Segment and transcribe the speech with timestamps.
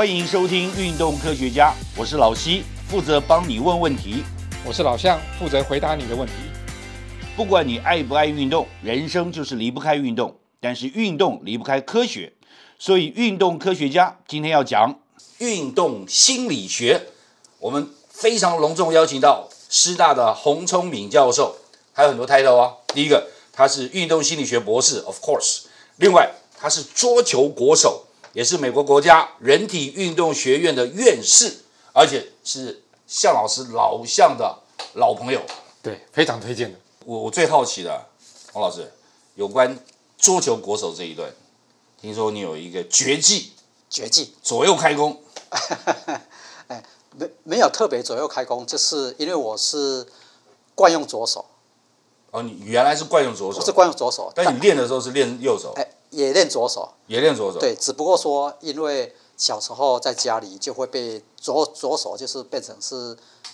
[0.00, 4.24] 欢迎收听《运动科学家》，我是老西，负责帮你问问题。
[4.64, 6.32] 我是老向，负责回答你的问题。
[7.36, 10.34] 不管你爱不爱运动，人生就是离不开运动。
[10.58, 12.32] 但是运动离不开科学，
[12.78, 14.98] 所以运动科学家今天要讲
[15.36, 17.08] 运动心理学。
[17.58, 21.56] 我们非常隆重邀请到师大的洪聪敏教授，
[21.92, 22.78] 还有很多 title 哦。
[22.94, 25.64] 第一个，他是运动心理学博士，of course。
[25.96, 31.58] 另外，他是桌球国手，也是美国国家人体运动学院的院士，
[31.92, 34.58] 而且是向老师老向的
[34.94, 35.40] 老朋友。
[35.82, 36.78] 对，非常推荐的。
[37.04, 38.06] 我我最好奇的，
[38.52, 38.92] 王老师，
[39.34, 39.78] 有关
[40.18, 41.32] 桌球国手这一段，
[42.00, 43.52] 听说你有一个绝技，
[43.88, 45.20] 绝技左右开弓。
[46.68, 46.84] 哎，
[47.16, 50.06] 没没有特别左右开弓，就是因为我是
[50.74, 51.44] 惯用左手，
[52.30, 57.58] 哦，你原来是惯用左手，我是惯用左手，但你练的时候是练右手，哎，也练左手，也练左手。
[57.58, 63.08] 对，只不过说因为小时候在家里就会被左左手就是变成是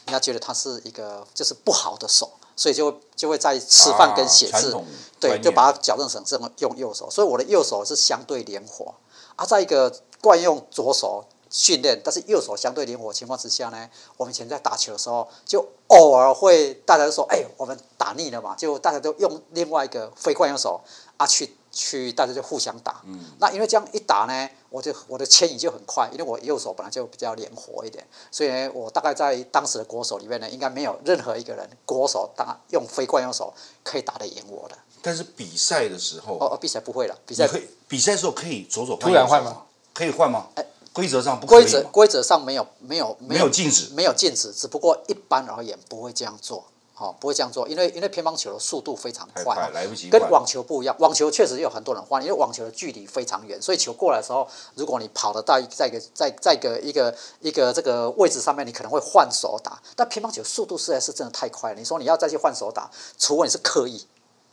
[0.07, 4.83] 人家觉得他是一个就是不好的手，所以就就会在吃饭跟写字，啊
[5.21, 8.95] 对，就把它矫正成这种用右手，所以我的右手是相对灵活。
[9.37, 20.81] 啊，在一个惯用左手训练，但是右手相对灵活的情况之下呢，我们以前在打球的时候，就偶尔会大家都说，哎，我们打腻了嘛，就大家都用另外一个非惯用手
[21.19, 23.03] 啊去去，大家就互相打。
[23.05, 23.21] 嗯。
[23.39, 33.53] 那因为这样一打呢，我就我的迁移就很快，因为我右手本来就比较灵活一点，所以呢，我大概在当时的国手里面呢，应该没有任何一个人国手打用非惯用手
[33.85, 34.77] 可以打得赢我的。
[35.03, 40.49] 但是比赛的时候，哦哦，比赛不会了，比赛可以比赛的时候可以左手突然换吗可以换吗？
[40.55, 46.65] 哎规则上不规则规则上没有没有没有禁止没有禁止，只不过一般而言不会这样做，
[46.98, 64.06] 好、不会这样做，因为因为乒乓球的速度非常快，快来不及跟网球不一样，网球确实有很多人换，因为网球的距离非常远，所以球过来的时候，如果你跑得到在一个在在一个一个一个这个位置上面，你可能会换手打，但乒乓球速度实在是真的太快了，你说你要再去换手打，除非你是刻意。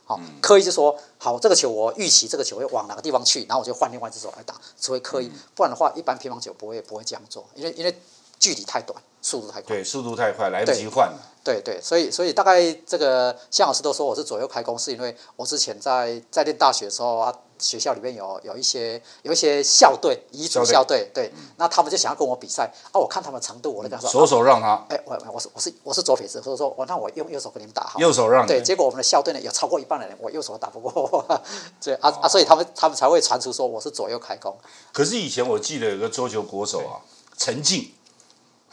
[0.06, 7.98] 好，刻意就说好，这个球我预期这个球会往哪个地方去，然后我就换另外一只手来打，除非刻意，不然的话，一般乒乓球不会不会这样做，因为因为
[8.44, 9.74] 距离太短，速度太快。
[9.74, 11.18] 对，速度太快，来不及换了。
[11.42, 27.98] 对对，所以所以大概这个向老师都说我是左右开弓，是因为我之前在在念大学的时候啊，学校里面有有一些有一些校队，彝族校队对，那他们就想要跟我比赛啊，我看他们程度，我就跟他说，左手让他，哎，我我是我是我是左撇子，所以说我那我用右手跟你们打好。
[27.98, 31.26] 右手让你对，结果我们的校队呢有超过一半的人，我右手打不过，
[31.82, 34.56] 对啊啊，所以他们他们才会传出说我是左右开弓。
[34.92, 37.04] 可是以前我记得有个桌球国手啊，
[37.36, 37.92] 陈静，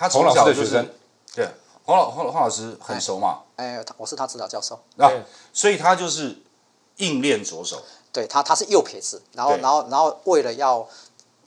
[0.01, 0.89] 他洪老师从小就是的学生。
[1.35, 1.47] 对
[1.85, 5.09] 黄老黄黄老师很熟嘛，哎，他我是他指导教授，啊，
[5.53, 6.35] 所以他就是
[6.97, 7.81] 硬练左手。
[8.11, 10.87] 对他他是右撇子，然后然后然后为了要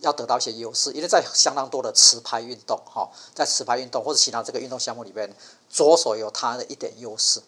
[0.00, 5.30] 要得到一些优势，因为在相当多的持拍运动哈，在持拍运动或者其他这个运动项目里面，
[5.68, 7.42] 左手有他的一点优势，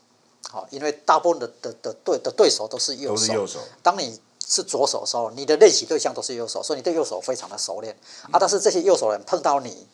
[0.50, 3.60] 好，因为大部分的的的对的对手都是右手，都是右手。
[3.82, 7.96] 当你是左手的时候，你的练习对象都是右手，所以你对右手非常的熟练。
[8.30, 8.38] 啊。
[8.38, 9.86] 但是这些右手人碰到你，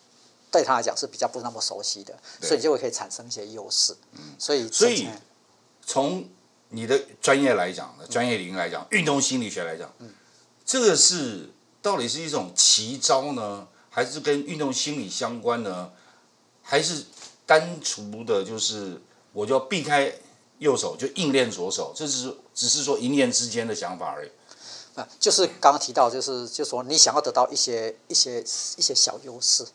[0.53, 3.97] 对他来讲是比较不那么熟悉的，所以就会可以产生一些优势。
[4.39, 5.21] 所以所以哎
[5.85, 6.29] 从
[6.69, 9.93] 你的专业来讲，专业领域来讲，运动心理学来讲，
[10.65, 11.51] 这个是
[11.83, 15.91] 到底是一种奇招呢，还是跟运动心理相关呢？
[16.63, 17.05] 还是
[17.45, 19.03] 单纯的就是
[19.33, 20.15] 我就要避开
[20.59, 24.31] 右手，就硬练左手，这是只是说一念之间的想法而已。
[24.95, 28.41] 啊，就是刚刚提到，就是就是说你想要得到一些一些
[28.77, 29.71] 一些小优势，好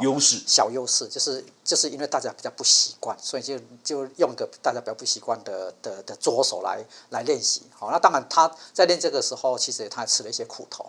[0.00, 7.62] 优势小优势，就是就是因为大家比较不习惯，所以就就用一个大家比较不习惯的的的左手来来练习。
[7.76, 10.86] 好，那当然他在练这个时候，其实他也吃了一些苦头，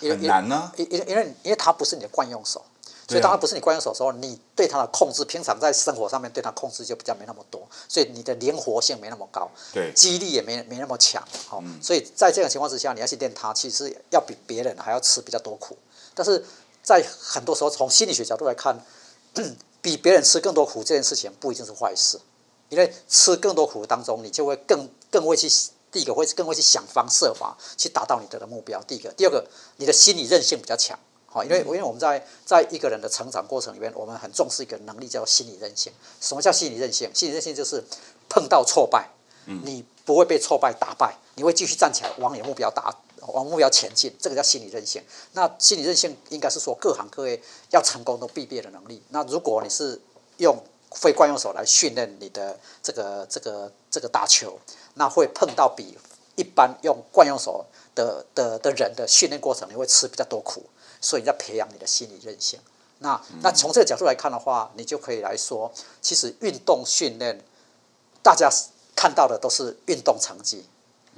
[0.00, 2.64] 因为很难呢因因因为因为他不是你的惯用手。
[3.08, 15.76] 所以当他不是你惯用手的时候，你对他的控制，平常在生活上面对他控制就比较没那么多，所以你的灵活性没那么高，对记忆力也没没那么强，好、所以在这种情况之下，你要去练它，其实要比别人还要吃比较多苦。
[16.14, 16.44] 但是
[16.90, 18.84] 在很多时候，从心理学角度来看，
[19.80, 22.18] 比别人吃更多苦这件事情不一定是坏事，
[22.68, 25.48] 因为吃更多苦当中，你就会更更会去
[25.92, 28.82] 第一个会更会去想方设法去达到你的目标。
[28.82, 29.46] 第一个，第二个，
[29.76, 30.98] 你的心理韧性比较强。
[31.26, 35.92] 好，因为因为我们在在一个人的成长过程里面，我们很重视一个能力叫心理韧性。
[36.20, 37.08] 什么叫心理韧性？
[37.14, 37.84] 心理韧性就是
[38.28, 39.08] 碰到挫败，
[39.44, 42.92] 你不会被挫败打败，你会继续站起来往你的目标达
[43.32, 45.02] 往目标前进，这个叫心理韧性。
[45.32, 47.40] 那心理韧性应该是说各行各业
[47.70, 49.02] 要成功都必备的能力。
[49.10, 50.00] 那如果你是
[50.38, 50.56] 用
[50.92, 54.58] 非惯用手来训练你的这个这个这个打球，
[54.94, 55.96] 那会碰到比
[56.36, 60.64] 一般用惯用手的的的人的训练过程，你会吃比较多苦。
[61.00, 62.60] 所以你在培养你的心理韧性。
[62.98, 65.72] 那那从这个角度来看的话，你就可以来说，
[66.02, 67.42] 其实运动训练，
[68.22, 68.50] 大家
[68.94, 70.66] 看到的都是运动成绩，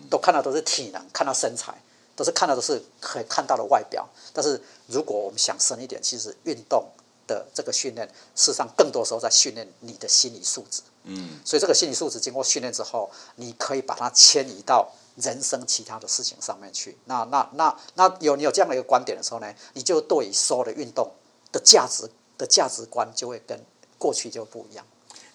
[0.08, 1.81] 都看到都是体能，看到身材，
[2.14, 4.08] 都是看到都是可以看到的外表。
[4.32, 6.86] 但是如果我们想深一点，其实运动
[7.26, 10.82] 的这个训练，事实上更多时候在训练你的心理素质。
[11.04, 16.96] 嗯，所以这个心理素质经过训练之后，你可以把它迁移到人生其他的事情上面去。
[17.06, 21.10] 那那那那有你有这样的一个观点的时候呢，你就对于所有的运动
[21.50, 23.58] 的价值的价值观就会跟
[23.98, 24.84] 过去就不一样。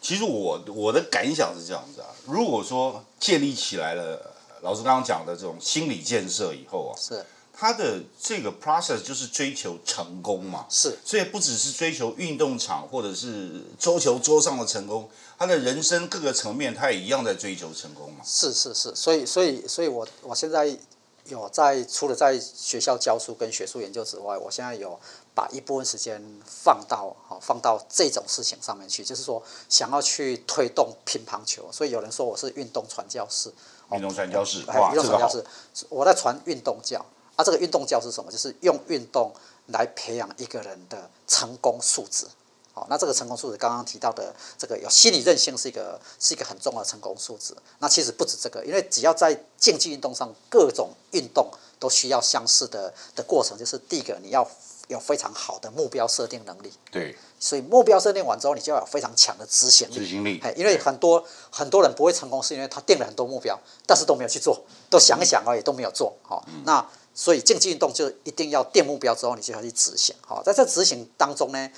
[0.01, 7.25] 其实我我的感想是这样子啊，如果说建立起来了，老师刚刚讲的这种心理建设以后啊，是。
[7.59, 10.95] 他的这个 process 就是追求成功嘛，是。
[11.03, 15.09] 所以不只是追求运动场或者是桌球桌上的成功，
[15.39, 18.19] 他的人生各个层面他也一样在追求成功嘛。
[18.23, 20.77] 是是是，所以所以所以我我现在
[21.25, 24.99] 有在除了在学校教书跟学术研究之外，我现在有
[25.33, 31.67] 把一部分时间放到好放到这种事情上面去，就是说想要去推动乒乓球。
[31.71, 33.51] 所以有人说我是运动传教士，
[33.91, 35.43] 运动传教士，还哇，运动传教士，
[35.89, 37.05] 我在传运动教。
[37.35, 38.31] 啊，这个运动教是什么？
[38.31, 39.31] 就是用运动
[39.67, 42.25] 来培养一个人的成功素质。
[42.73, 47.55] 好，那这个成功素质刚刚提到的这个有心理韧性是一个是一个很重要的成功素质。
[47.77, 54.43] 那其实不止这个，因为只要在竞技运动上，各种运动都需要相似的的过程，就是第一个你要
[54.87, 56.71] 有非常好的目标设定能力。
[56.91, 59.93] 对，所以目标设定完之后，你就要有非常强的执行力。
[59.93, 66.15] 执行力哎，因为很多很多人不会成功，是因为他定了很多目标，但是都没有去做，都想一想而已，都没有做。
[66.23, 70.15] 好、那所以竞技运动就一定要定目标之后，你就要去执行。
[70.25, 71.71] 好、在这执行当中呢，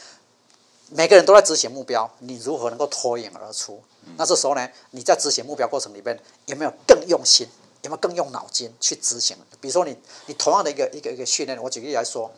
[0.90, 3.82] 每个人都在执行目标，你如何能够脱颖而出？
[4.18, 7.48] 那这时候呢，你在执行目标过程里面有没有更用心？
[7.82, 9.38] 有没有更用脑筋去执行？
[9.62, 9.96] 比如说你
[10.26, 12.30] 你同样的一个一个一个训练，我举个例来说，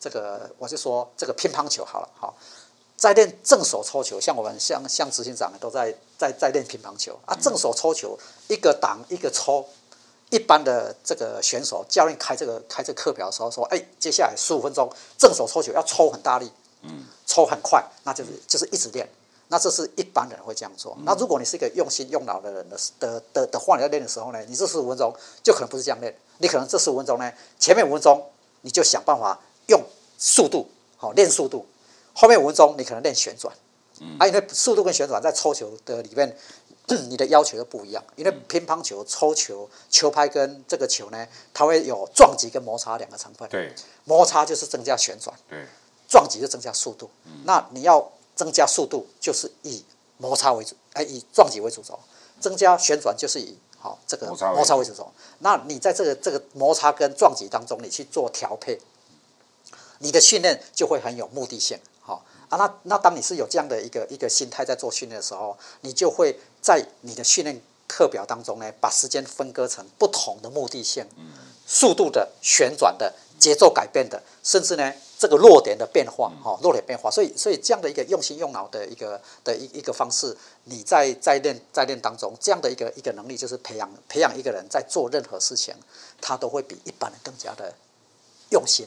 [0.00, 2.34] 这个我就说这个乒乓球好了，好。
[2.96, 8.18] 在练正手抽球，像我们像像执行长都在在在练乒乓球啊，正手抽球
[8.48, 9.64] 一个挡一个抽，
[10.30, 16.50] 一般的这个选手教练开这个开这个课表的时候说，哎，接下来十五分钟正手抽球要抽很大力，
[16.82, 19.08] 嗯，抽很快，那就是就是一直练。
[19.46, 20.98] 那这是一般人会这样做。
[21.04, 28.26] 那如果你是一个用心用脑的人的的的的话，你在练的时候呢，你这十五分钟就可能不是这样练，你可能这十五分钟呢，前面五分钟
[28.62, 29.82] 你就想办法用
[30.18, 31.64] 速度，好练速度，
[32.12, 33.54] 后面五分钟你可能练旋转，
[34.18, 36.36] 啊，因为速度跟旋转在抽球的里面，
[37.08, 38.02] 你的要求就不一样。
[38.16, 43.48] 因为乒乓球抽球球拍跟这个球呢，它会有撞击跟摩擦两个成分。
[43.48, 43.74] 对
[44.04, 45.66] 摩擦就是增加旋转，对，
[46.08, 47.10] 撞击就增加速度。
[47.44, 49.84] 那你要增加速度，就是以
[50.16, 51.94] 摩擦为主，哎，以撞击为主轴；
[52.40, 55.12] 增加旋转就是以好、这个摩擦为摩擦为主轴。
[55.40, 58.80] 那你在这个这个摩擦跟撞击当中，你去做调配，
[59.98, 61.78] 你的训练就会很有目的性。
[62.00, 71.06] 好、啊，那那当你是有这样的一个一个心态在做训练的时候，你就会在你的训练课表当中呢，把时间分割成不同的目的性，
[71.66, 77.10] 速度的、旋转的、节奏改变的，甚至呢这个落点的变化，哈、落点变化。
[77.10, 85.74] 所以所以这样的一个用心用脑的一个的一一个方式，你在在练在练当中，这样的一个一个能力，就是培养培养一个人在做任何事情，
[86.20, 87.74] 他都会比一般人更加的
[88.50, 88.86] 用心。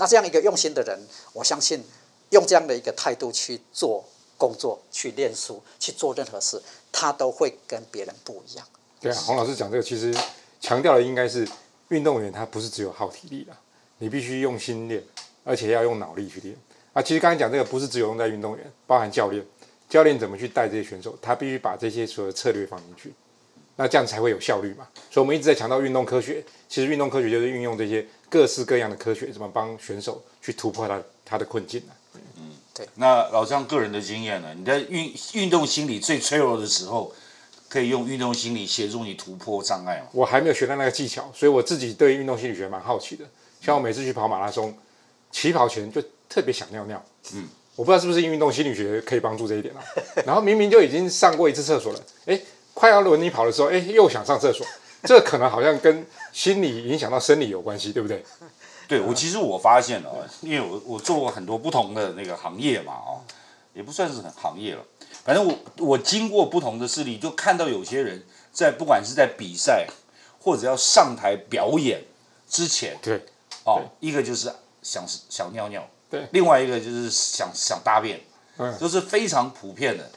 [0.00, 0.98] 那这样一个用心的人，
[1.34, 1.84] 我相信
[2.30, 4.02] 用这样的一个态度去做
[4.38, 8.66] 工作、去练书、去做任何事，他都会跟别人不一样。
[8.98, 10.14] 对啊，洪老师讲这个，其实
[10.58, 11.46] 强调的应该是
[11.88, 13.52] 运动员他不是只有耗体力的，
[13.98, 15.04] 你必须用心练，
[15.44, 16.56] 而且要用脑力去练。
[16.94, 19.44] 啊，其实刚才讲这个不是只有用在运动员，包含教练，
[19.90, 23.12] 教练怎么去带这些选手，他必须把这些所有的策略放进去，
[23.76, 24.88] 那这样才会有效率嘛。
[25.10, 31.92] 所以我们一直在强调运动科学，其实运动科学就是运用这些各式各样的科学，怎么帮选手去突破他他的困境呢
[32.32, 32.40] 啊。
[32.94, 34.54] 那老张个人的经验呢？
[34.56, 37.12] 你在运运动心理最脆弱的时候，
[37.68, 40.06] 可以用运动心理协助你突破障碍吗？
[40.12, 43.24] 我还没有学到那个技巧，所以我自己对运动心理学蛮好奇的。
[43.60, 44.74] 像我每次去跑马拉松，
[45.30, 47.04] 起跑前就特别想尿尿。
[47.34, 47.46] 嗯，
[47.76, 49.84] 我不知道是不是运动心理学可以帮助这一点啊。
[50.24, 52.40] 然后明明就已经上过一次厕所了，哎，
[52.72, 54.66] 快要轮你跑的时候，哎，又想上厕所，
[55.04, 58.24] 这可能好像跟心理影响到生理有关系，对不对？
[58.88, 63.22] 对我其实我发现哦，因为我我做过很多不同的那个行业嘛，哦，
[63.72, 64.84] 也不算是很行业了，
[65.24, 68.20] 反正我我经过不同的事例，就看到有些人
[68.52, 69.86] 在不管是在比赛
[70.40, 72.02] 或者要上台表演
[72.48, 73.22] 之前，对，
[73.64, 74.52] 哦，一个就是
[74.82, 78.20] 想想尿尿，对另外一个就是想想大便，
[78.56, 80.10] 嗯都是非常普遍的。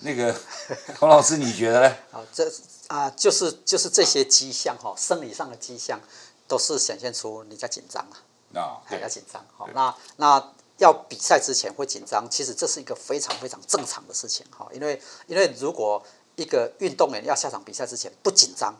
[0.00, 0.34] 那个
[0.98, 1.96] 洪老师，你觉得呢？
[2.10, 2.50] 好，这
[2.88, 6.00] 啊、就是就是这些迹象哈、生理上的迹象，
[6.48, 8.16] 都是显现出你在紧张啊。
[8.60, 9.44] 啊，还对要紧张。
[9.56, 14.66] 好，那那要比赛之前会紧张，其实这是一个非常非常正常的事情哈。
[14.72, 16.02] 因为因为如果
[16.34, 18.74] 一个运动员要下场比赛之前不紧张，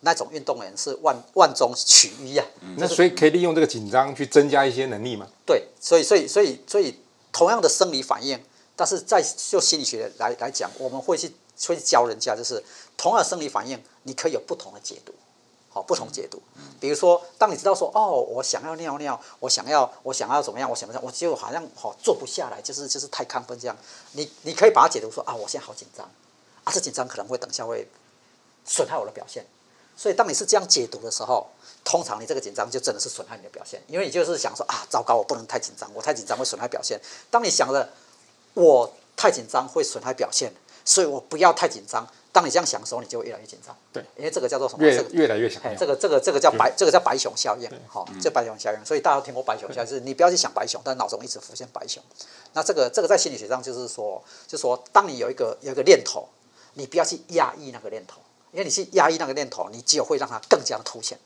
[0.00, 2.46] 那种运动员是万万中取一啊。
[2.76, 5.26] 那所以可以利用这个紧张去增加一些能力嘛？
[5.46, 7.00] 对，所以所以所以所以
[7.32, 8.38] 同样的生理反应，
[8.76, 11.34] 但是在就心理学来来讲，我们会去
[11.66, 12.62] 会教人家，就是
[12.96, 15.14] 同样的生理反应，你可以有不同的解读，
[15.70, 16.42] 好，不同解读。
[16.78, 23.76] 比如说，当你知道说，哦，我想要尿尿，我想要我想要怎么样，我想要我就好像好坐不下来，就是就是太亢奋这样，
[24.12, 26.06] 你你可以把它解读说啊，我现在好紧张，
[26.64, 27.88] 啊，这紧张可能会等下会
[28.66, 29.46] 损害我的表现。
[29.96, 31.46] 所以，当你是这样解读的时候，
[31.82, 37.00] 通常你这个紧张就真的是损害你的表现，因为你就是想说啊，糟糕，我不能太紧张，我太紧张会损害表现。
[37.30, 37.88] 当你想着
[38.56, 40.50] 我太紧张会损害表现，
[40.82, 42.06] 所以我不要太紧张。
[42.32, 43.76] 当你这样想的时候，你就会越来越紧张。
[43.92, 44.84] 对，因为这个叫做什么？
[44.84, 48.84] 越这个越来越想这个这个这个叫白，这个叫白熊效应，好、这白熊效应。
[48.84, 52.02] 所以大家都听过白熊效应，就是你不要去想白熊，但脑中一直浮现白熊。
[52.54, 56.28] 那这个这个在心理学上就是说，就说当你有一个有一个念头，
[56.74, 58.20] 你不要去压抑那个念头，
[58.52, 61.18] 因为你去压抑那个念头，你只有会让它更加的凸显。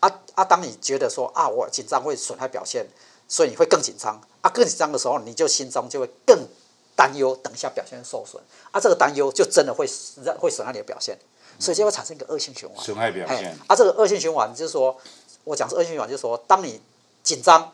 [0.00, 0.44] 啊啊！
[0.44, 2.86] 当你觉得说啊，我紧张会损害表现，
[3.26, 6.46] 所以你会更紧张啊，更紧张的时候，你就心中就会更
[6.94, 8.40] 担忧，等一下表现受损。
[8.70, 9.84] 啊，这个担忧就真的会
[10.24, 11.18] 让会损害你的表现，
[11.58, 12.78] 所以就会产生一个恶性循环。
[12.84, 14.96] 损害表嘿现，啊，这个恶性循环就是说，
[15.42, 16.80] 我讲是恶性循环，就是说，当你
[17.24, 17.72] 紧张，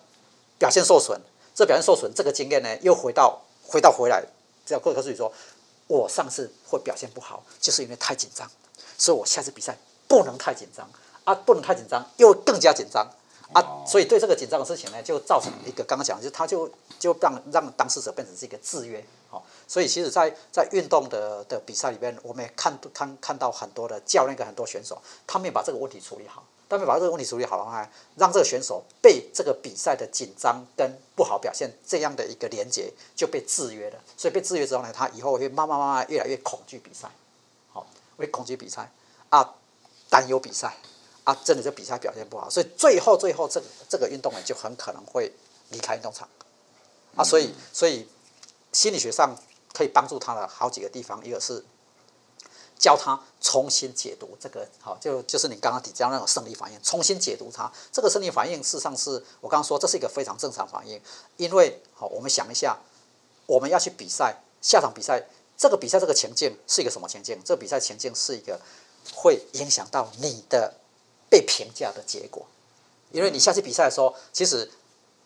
[0.58, 1.20] 表现受损，
[1.54, 4.24] 这表现受损，这个经验呢，又回到回到回来，
[4.64, 5.30] 这样会告诉你说，
[5.88, 8.50] 我上次会表现不好，就是因为太紧张，
[8.96, 9.76] 所以我下次比赛
[10.08, 10.88] 不能太紧张。
[11.24, 13.06] 啊，不能太紧张，又更加紧张
[13.52, 26.44] 啊，所以对这个紧张的事情呢，就造成一个刚刚讲，就是它就就让让当事者变成是一个制约，好、所以其实在，在运动的的比赛里面，我们也看看看到很多的教练跟很多选手，他们也把这个问题处理好。
[26.68, 33.99] 他们把这个问题处理好的话，让这个选手被这个比赛的紧张跟不好表现这样的一个连接就被制约了。
[34.16, 37.11] 所以被制约之后呢，他以后会慢慢慢慢越来越恐惧比赛，
[37.75, 38.90] 好，会恐惧比赛
[39.28, 39.54] 啊，
[40.09, 40.75] 担忧比赛
[41.24, 45.32] 啊，真的就比赛表现不好，所以最后最后这个这个运动员就很可能会
[45.70, 46.28] 离开运动场
[47.16, 47.22] 啊。
[47.22, 48.08] 所以所以
[48.72, 49.36] 心理学上
[49.72, 51.64] 可以帮助他的好几个地方，一个是
[52.76, 57.70] 教他重新解读这个，好，就就是你刚刚提到那种生理反应，重新解读它。
[57.92, 61.00] 这个生理反应事实上是我刚刚说，这是一个非常正常反应，
[61.36, 62.76] 因为好，我们想一下，
[63.46, 65.24] 我们要去比赛，下场比赛，
[65.56, 67.40] 这个比赛这个情境是一个什么情境？
[67.44, 68.60] 这个比赛情境是一个
[69.14, 70.74] 会影响到你的
[71.32, 72.46] 被评价的结果，
[73.10, 74.70] 因为你下去比赛的时候，其实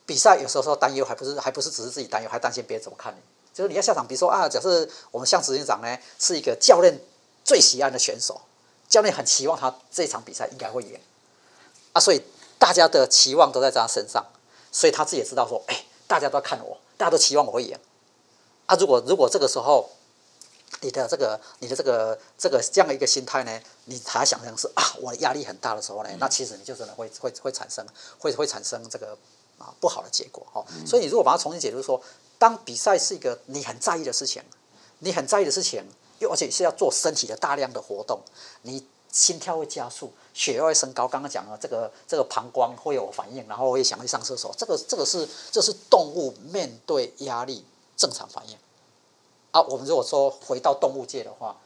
[0.06, 3.18] 比赛有时候说担忧，还不是还不是只是自己担忧，还担心别人怎么看你。
[3.52, 6.96] 就是你要下场，比如说啊，假设我们像执行长呢是一个教练
[7.44, 8.40] 最喜爱的选手，
[8.88, 10.96] 教练很期望他这场比赛应该会赢
[11.92, 12.22] 啊，所以
[12.56, 14.24] 大家的期望都在他身上，
[14.70, 17.76] 所以他自己也知道说，哎，大家都要看我，大家都期望我会赢
[18.66, 18.76] 啊。
[18.76, 19.90] 如果如果这个时候
[20.82, 27.84] 你的这个你的这个这个这样的一个心态呢，你还想象是啊，我的压力很大的时候呢，那其实你就真的会会会产生
[28.18, 29.16] 会会产生这个
[29.58, 30.64] 啊不好的结果哦。
[30.86, 32.00] 所以你如果把它重新解读说，
[32.38, 34.42] 当比赛是一个你很在意的事情，
[34.98, 35.84] 你很在意的事情，
[36.18, 38.20] 又而且是要做身体的大量的活动，
[38.62, 41.08] 你心跳会加速，血压会升高。
[41.08, 47.64] 刚刚讲了这个这个膀胱会有反应，然后会想去上厕所，这个这个是这是动物面对压力
[47.96, 48.58] 正常反应。
[49.56, 51.56] 啊，我们如果说回到动物界的话，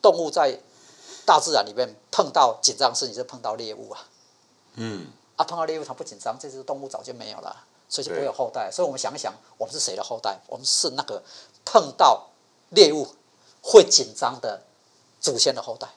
[0.00, 0.56] 动物在
[1.26, 4.06] 大自然里面碰到紧张的事情，就碰到猎物啊。
[4.74, 8.70] 嗯，啊，碰到猎物它不紧张，这只动物早就没有了，所以就不会有后代。
[8.70, 10.38] 所以我们想一想，我们是谁的后代？
[10.46, 11.20] 我们是那个
[11.64, 12.28] 碰到
[12.68, 13.08] 猎物
[13.60, 14.62] 会紧张的
[15.20, 15.88] 祖先的后代。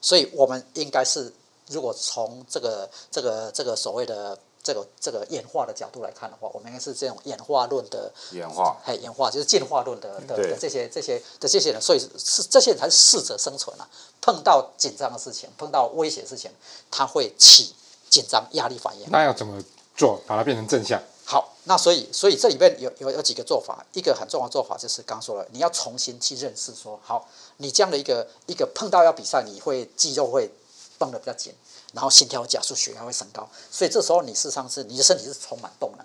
[0.00, 1.32] 所以我们应该是，
[1.68, 13.86] 如果从这个这个这个所谓的这个这个演化的角度来看的话，我们应该是这种演化论的演化，嘿，演化就是进化论的的这些这些的这些人，所以是这些人才是适者生存啊。
[14.22, 16.50] 碰到紧张的事情，碰到威胁的事情，
[16.90, 17.74] 他会起
[18.08, 19.06] 紧张压力反应。
[19.10, 19.62] 那要怎么
[19.94, 20.98] 做把它变成正向？
[21.26, 27.28] 好，那所以所以这里面有有有几个做法，一个很重要的做法就是刚说了，你要重新去认识说，好，
[27.58, 30.50] 你这样的一个一个碰到要比赛，你会肌肉会
[30.98, 31.54] 绷得比较紧，
[31.94, 36.04] 然后心跳加速，血压会升高，所以这时候你事实上是你的身体是充满动能，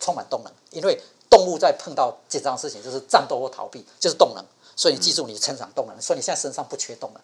[0.00, 4.44] 充满动能，因为动物在碰到紧张的事情就是战斗或逃避，就是动能，
[4.74, 7.22] 所以你记住你成长动能，所以你现在身上不缺动能。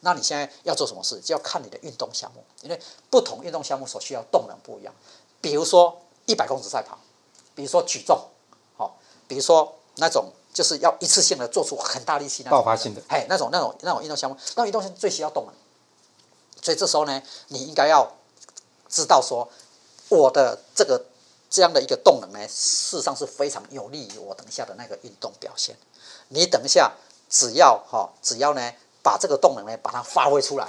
[0.00, 4.94] 那你现在要做什么事，就要看你的运动项目，因为不同运动项目所需要动能不一样。
[5.40, 6.96] 比如说一百公尺赛跑，
[7.56, 8.16] 比如说举重，
[8.76, 15.52] 好、比如说那种就是要一次性的做出很大力气那种爆发性的哎，那种那种那种运动项目，那种运动项目最需要动能。
[16.66, 18.12] 所以这时候呢，你应该要
[18.88, 19.48] 知道说，
[20.08, 21.00] 我的这个
[21.48, 25.76] 这样的一个动能呢，事实上是非常有利于我等一下的那个运动表现。
[26.30, 26.92] 你等一下
[27.30, 30.66] 只要哈，只要呢把这个动能呢把它发挥出来，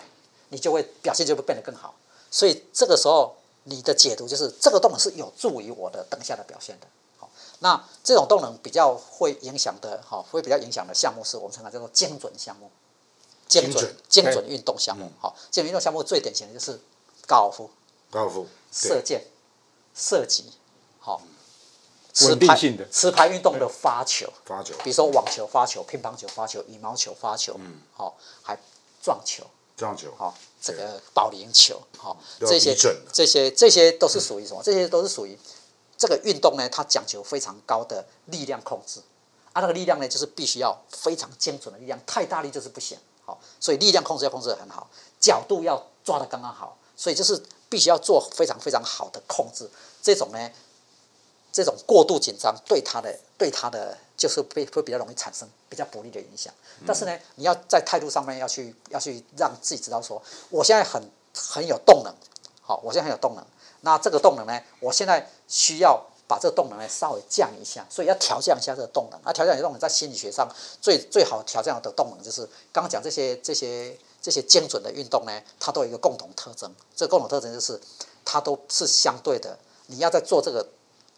[0.50, 1.96] 你就会表现就会变得更好。
[2.30, 6.86] 所以这个时候你的解读就是这个动能是有助于我的等下的表现的。
[7.18, 7.28] 好，
[7.58, 12.70] 那这种动能比较会影响的，哈，会比较影响的项目是我们称它叫做精准项目，
[13.48, 15.12] 精准精准运动项目。
[15.20, 16.80] 好，精准运动项目最典型的就是
[17.26, 17.70] 高尔夫、
[18.10, 19.26] 高尔夫、射箭、
[19.96, 20.52] 射击，
[21.00, 21.22] 好，
[22.22, 22.88] 稳定性的。
[22.90, 28.58] 持拍运动的发球，发球，比如说网球发球、乒乓球发球、羽毛球发球，嗯，好，还
[29.02, 29.44] 撞球。
[29.78, 32.76] 撞球，好，这个保龄球，好，这些
[33.14, 34.64] 这些这些都是属于什么？
[34.64, 35.38] 这些都是属于
[35.96, 39.00] 这个运动呢，它讲求非常高的力量控制，
[39.54, 42.98] 啊，那个力量呢，就是必须要非常精准的力量，太大力就是不行，
[43.28, 49.70] 好，所以力量控制要控制得很好，角度要抓得刚刚好，所以就是必须要做非常非常好的控制，
[50.02, 50.50] 这种呢，
[51.52, 56.54] 这种过度紧张对他的对他的就是会会比较容易产生比较不利的影响。
[56.86, 62.16] 但是呢，你要在态度上面要去要去让自己知道说，我现在很很有动能，
[62.62, 63.46] 好，我现在很有动能。
[63.82, 69.20] 那这个动能呢，我现在需要把这个动能呢稍微降一下，所以要调降一下这个动能。
[69.24, 70.48] 那调降你的动能在心理学上
[70.82, 76.70] 最最好调降的动能就是刚刚讲这些这些这些精准的运动呢，它都有一个共同特征。
[76.96, 77.80] 这个共同特征就是
[78.26, 79.58] 它都是相对的。
[79.88, 80.68] 你要在做这个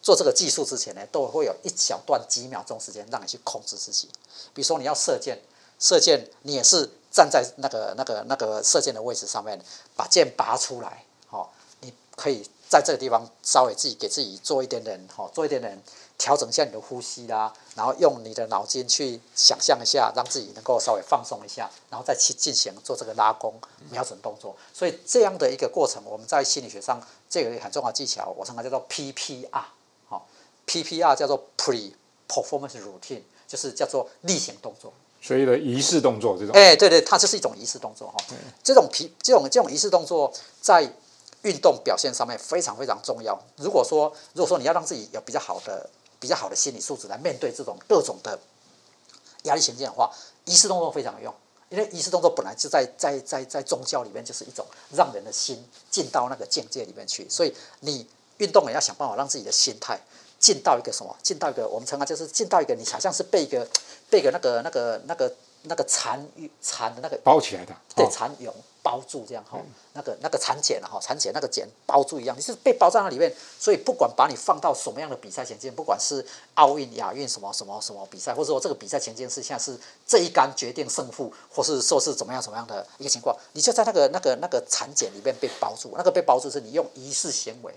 [0.01, 4.08] 做这个技术之前呢，都会有一小段几秒钟时间让你去控制自己。
[4.54, 5.42] 比如说你要射箭，
[5.80, 9.60] 射箭你也是站在那个那个那个射箭的位置上面，
[9.96, 11.51] 把箭拔出来，好、
[11.82, 15.82] 你可以在这个地方稍微自己给自己做一点点，哈、做一点点
[16.20, 23.60] 调整一下你的呼吸啦，然后用你的脑筋去想象一下，让自己能够稍微放松一下，然后再去进行做这个拉弓
[23.90, 24.56] 瞄准动作。
[24.72, 29.64] 所以这样的一个过程，我们在心理学上这个很重要的技巧，我称它叫做 PPR，
[30.08, 30.28] 好、
[30.68, 31.94] PPR 叫做 Pre
[32.27, 34.94] Performance Routine，就是叫做例行动作。
[35.22, 38.16] 所以的仪式动作这种，哎，对对，它就是一种仪式动作哈。
[38.64, 40.90] 这种皮这种这种仪式动作在
[41.44, 43.40] 运动表现上面非常非常重要。
[43.58, 48.38] 如果说如果说你要让自己有比较好的比较好的心理素质来面对这种各种的
[49.44, 50.12] 压力情境的话，
[50.46, 51.34] 仪式动作非常有用。
[51.70, 60.02] 因为仪式动作本来就在在在在宗教里面就是一种让人的心进到那个境界里面去，所以你运动也要想办法让自己的心态
[60.40, 61.16] 进到一个什么？
[61.22, 63.68] 进到一个我们称它就是进到一个你好像是被一个
[64.10, 68.52] 被一个那个那个那个那个蚕羽蚕的那个包起来的，对哦蚕蛹
[68.90, 69.62] 包住这样哈，
[69.94, 76.25] 那个那个蚕茧了哈，蚕茧那个茧包住一样，你是被包在那里面，所以不管把你放到什么样的比赛前进，不管是
[76.56, 87.72] 奥运、亚运什么什么什么比赛，或者说这个比赛前进是现在是这一杆决定胜负，或是说是怎么样怎么样的一个情况，你就在那个那个那个蚕茧里面被包住，那个被包住是你用仪式行为。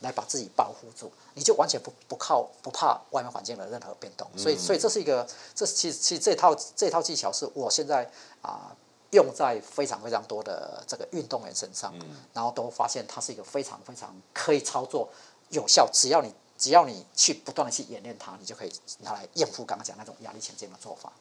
[0.00, 8.06] 来把自己保护住，你就完全不不靠不怕外面环境的任何变动，所以所以这是一个，这其实其实这套这套技巧是我现在
[8.42, 8.76] 啊、
[9.10, 11.94] 用在非常非常多的这个运动员身上，
[12.32, 15.08] 然后都发现它是一个非常非常可以操作、
[15.50, 21.12] 有效，只要你只要你去不断的去演练它，你就可以拿来应付刚刚讲那种压力前进的做法。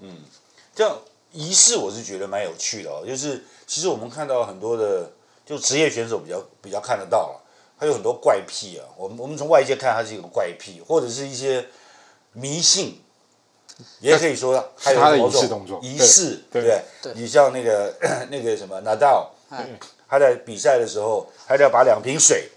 [0.00, 0.22] 嗯
[0.74, 0.96] 这样
[1.32, 5.10] 仪式我是觉得蛮有趣的哦，就是其实我们看到很多的，
[5.44, 7.40] 就职业选手比较比较看得到了，
[7.78, 8.86] 他有很多怪癖啊。
[8.96, 11.68] 我们我们从外界看他是一个怪癖，或者是一些
[12.32, 13.02] 迷信，
[14.00, 16.82] 也可以说还有他的某种仪式动作仪式，对对不对？
[17.02, 17.94] 对你像那个
[18.30, 19.66] 那个什么纳道，哎，
[20.08, 22.50] 他在比赛的时候，他就要把两瓶水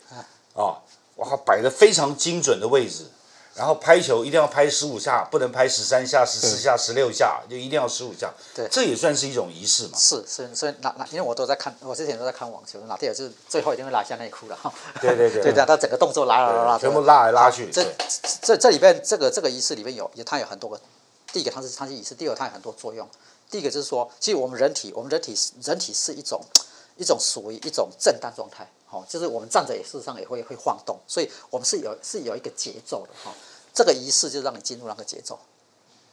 [0.55, 0.81] 啊，
[1.15, 3.05] 哇，摆的非常精准的位置，
[3.53, 8.33] 然后拍球一定要拍十五下，不能拍十三下、十四下、十六下，就一定要十五下。
[8.55, 9.97] 对这也算是一种仪式嘛。
[9.97, 14.73] 是是，所以哪哪，因为我都在看，我之前都在看网球，哪天有就是最后一定会拉下内裤了哈。
[15.01, 17.69] 对对对 对的，他整个动作拉拉拉拉，全部拉来拉去。
[17.71, 17.85] 这
[18.41, 20.79] 这这里边这个这个仪式里面有也他有很多个，
[21.31, 23.07] 第一个它是它是仪式，第二个它有很多作用。
[23.49, 26.41] 第一个就是说，其实我们人体我们人体是人体是一种
[26.97, 33.33] 一种属于一种震荡状态，好、就是我们站着也事实上也会会晃动，所以我们是有是有一个节奏的哈、
[33.73, 35.37] 这个仪式就让你进入那个节奏，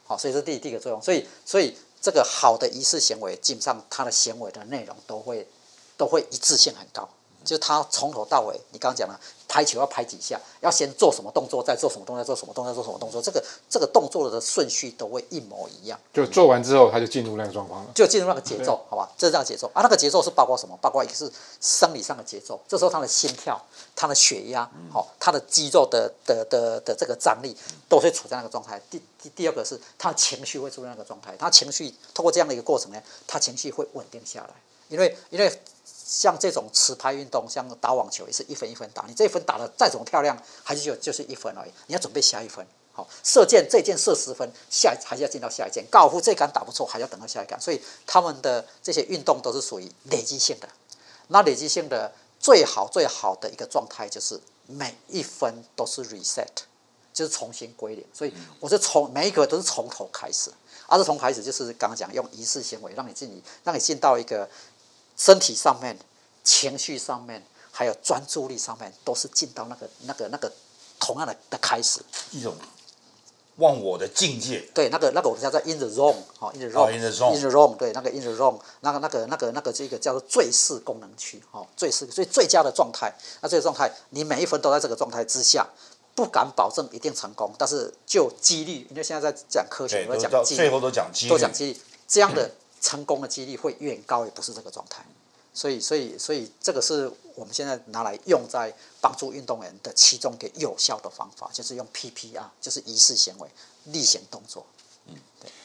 [0.05, 1.01] 好、所以是第第一个作用。
[1.01, 5.47] 所以所以这个好的仪式行为，基本上它的行为的内容都会
[5.95, 7.07] 都会一致性很高。
[7.43, 17.91] 就他从头到尾，你刚刚讲了，拍球要拍几下，要先做什么动作，再做什么动作，再做什么动作，再做什么动作，这个这个动作的顺序都会一模一样，就做完之后他就进入那个状况了。
[17.95, 19.09] 就进入那个节奏，好吧？
[19.17, 19.81] 这是这样的节奏啊。
[19.81, 20.77] 那个节奏是包括什么？
[20.81, 23.59] 包括一个是生理上的节奏，这时候他的心跳、
[23.95, 27.55] 他的血压，好、他的肌肉的的的的这个张力
[27.87, 28.81] 都会处在那个状态。
[28.89, 34.53] 第第第二个是他的情绪会处在那个状态，他情绪通过这样的一个过程呢，他情绪会稳定下来，
[34.89, 35.61] 因为因为
[36.09, 41.71] 像这种持拍运动，像打网球也是一分一分打，你这一分打的再怎么漂亮，还是就就是一分而已。
[41.85, 42.65] 你要准备下一分。
[42.91, 45.85] 好，射箭这箭射十分，下还是要进到下一箭。
[45.91, 47.61] 高尔夫这杆打不错，还要等到下一杆。
[47.61, 50.67] 所以他们的这些运动都是属于累积性的。
[51.27, 56.47] 那累积性的最好最好的一个状态就是每一分都是 reset，
[57.13, 58.03] 就是重新归零。
[58.11, 60.51] 所以我是从每一个都是从头开始，
[60.87, 64.49] 而是从开始就是刚刚讲用仪式行为让你进，让你进到一个
[65.19, 65.99] 身体上面、
[66.43, 70.51] 情绪上面，还有专注力上面，都是进到那个那个那个
[70.99, 71.99] 同样的的开始。
[72.31, 72.55] 一种。
[73.57, 85.67] 忘我的境界，对，那个那个我们叫做 in the zone，好，in the zone，in the zone，in the zone，对，那个 in the zone，那个那个那个那个这个叫做最适功能区，哦，最适，所以最佳的状态，那这个状态，你每一分都在这个状态之下，
[86.15, 91.77] 不敢保证一定成功，但是就几率，因为现在在讲科学，我讲几率，最后都讲几率，都讲几率，
[92.07, 92.49] 这样的
[92.81, 95.03] 成功的几率会远高，也不是这个状态。
[95.53, 103.49] 所以，所以，所以，这个是我们现在拿来用在帮助运动员的其中一个有效的方法，就是用 PPR，就是仪式行为、
[103.85, 104.65] 例行动作。
[105.07, 105.15] 嗯，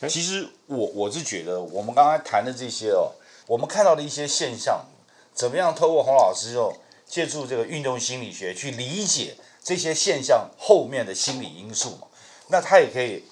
[0.01, 0.09] 对。
[0.09, 3.13] 其实我我是觉得，我们刚才谈的这些哦，
[3.47, 4.87] 我们看到的一些现象，
[5.35, 6.73] 怎么样透过洪老师哦，
[7.07, 12.09] 借助这个运动心理学去理解这些现象后面的心理因素嘛？
[12.49, 13.25] 那他也可以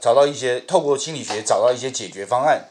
[0.00, 2.70] 找到一些透过心理学找到一些解决方案，